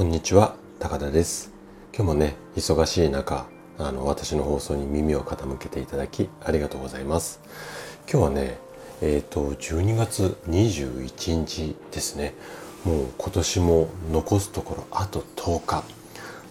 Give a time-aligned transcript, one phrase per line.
[0.00, 1.52] こんにちは高田です。
[1.94, 3.46] 今日もね忙しい中
[3.76, 7.38] あの私の放送に耳を傾けていただきありがとうございます。
[8.10, 8.58] 今日はね
[9.02, 12.32] えっ、ー、と12月21日ですね。
[12.86, 15.84] もう今年も残すところあと10日。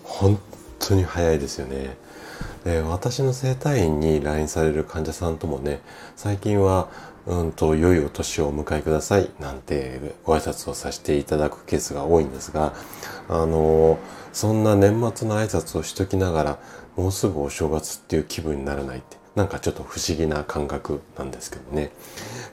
[0.04, 0.40] 本
[0.78, 1.98] 当に早いですよね。
[2.66, 5.82] で私の整体院に来院される患者さんともね
[6.16, 6.90] 最近は
[7.26, 12.74] うんと良いお年をお迎えくださいなんてご挨拶をさせていただくケースが多いんですが
[13.28, 14.00] あの
[14.34, 16.60] そんな年末の挨拶をしときながら
[16.96, 21.92] もうすぐお正月っていう気分にならないってなんかちょっと不思議な感覚なんですけどね。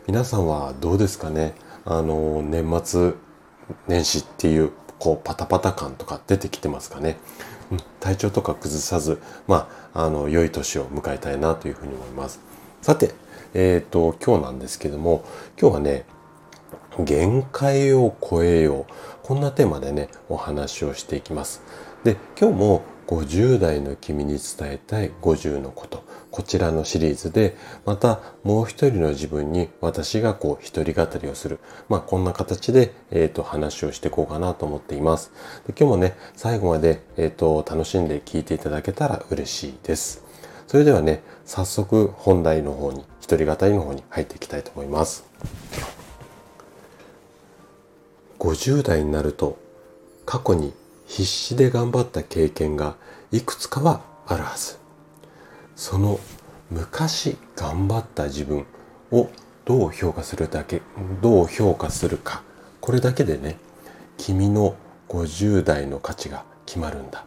[0.07, 1.55] 皆さんはどうですかね
[1.85, 3.13] あの年末
[3.88, 7.16] 年始っていうこうパタパタ感とか出てきてますかね？
[8.01, 12.41] 体調とか崩さず、まあ、あの、良い年を迎えたいなというふうに思います。
[12.83, 13.15] さて、
[13.55, 15.24] えっ、ー、と、今日なんですけども、
[15.61, 16.05] 今日はね、
[17.05, 18.93] 限界を超えよう。
[19.23, 21.63] こんなテーマでね、お話をしていきます。
[22.04, 26.04] で、今日も50代の君に伝えたい50のこと。
[26.30, 31.60] こちらのシリーズで、またもう一人の自分に私がこう一人語りをする。
[31.88, 35.32] まあこんな形で、えっ、ー、と話をしていこうかなと思っています。
[35.66, 40.24] で今日もね、最後まで、えっ、ー、と楽しんで聞いていただけたら嬉しいです。
[40.66, 45.24] それではね、早速本題の方に、一人語りの方に入っていきたいと思います。
[48.38, 49.59] 50代になると
[50.24, 50.73] 過去に
[51.07, 52.96] 必死で頑張った経験が
[53.32, 54.79] いくつかはあるはず。
[55.74, 56.18] その
[56.71, 58.66] 昔頑張った自分
[59.13, 59.30] を
[59.65, 60.82] どう評価するだけ、
[61.23, 62.43] どう評価するか。
[62.80, 63.59] これだけでね、
[64.16, 64.76] 君の
[65.09, 67.25] 50代の価値が決まるんだ。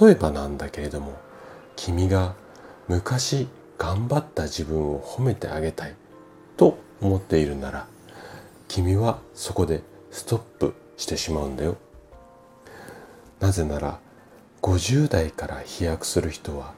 [0.00, 1.18] 例えばなんだけれども、
[1.76, 2.34] 君が
[2.88, 5.94] 昔頑張った自分を褒めてあげたい
[6.56, 7.86] と思っているなら、
[8.68, 11.76] 君はそこでストップしてしまうんだよ。
[13.40, 13.98] なぜなら
[14.62, 16.72] 50代から飛躍する人は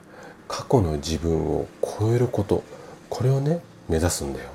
[0.48, 2.64] 過去の自分を超えること
[3.08, 4.50] これをね目指すんだよ。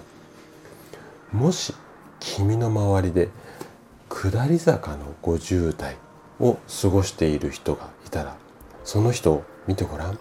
[1.31, 1.73] もし
[2.19, 3.29] 君の周りで
[4.09, 5.95] 下り坂の50代
[6.39, 8.35] を過ごしている人がいたら
[8.83, 10.19] その人を見てごらん。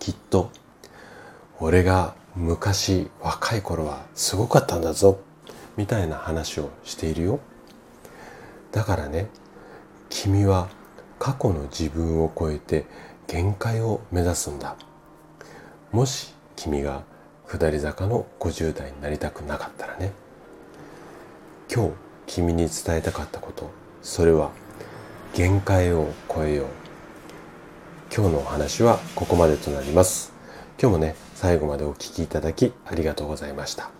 [0.00, 0.50] きっと
[1.60, 5.20] 俺が昔若い頃はすごかったんだぞ
[5.76, 7.40] みたいな話をしているよ。
[8.72, 9.28] だからね
[10.14, 10.68] 君は
[11.18, 12.84] 過去の自分を超えて
[13.26, 14.76] 限界を目指すんだ。
[15.90, 17.02] もし君が
[17.48, 20.12] 下り坂の50代になりたくなかったらね。
[21.74, 21.92] 今日
[22.26, 23.70] 君に伝えたかったこと
[24.02, 24.50] それは
[25.32, 26.66] 限界を超えよう。
[28.14, 30.32] 今日のお話はここまでとなります。
[30.78, 33.90] 今日もね最後までお聴きいただきありがとうございました。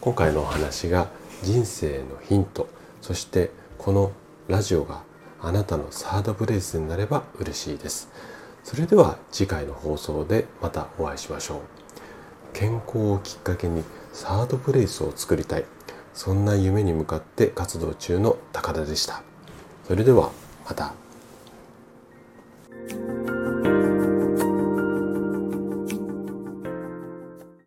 [0.00, 1.08] 今回のお話が
[1.42, 2.68] 人生のヒント
[3.00, 4.10] そしてこの
[4.48, 5.07] ラジオが
[5.40, 8.08] あなたのサードプレイスになれば嬉しいです。
[8.64, 11.60] それでは次回の放送でまたお会いしましょう。
[12.52, 15.64] 健康をきっかけにサードプレイスを作りたい。
[16.12, 19.22] そんな夢に向かって活動中の高田でした。
[19.86, 20.30] それでは
[20.66, 20.92] また。